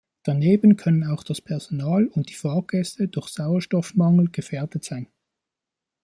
[0.23, 5.07] Daneben können auch das Personal und die Fahrgäste durch Sauerstoffmangel gefährdet sein.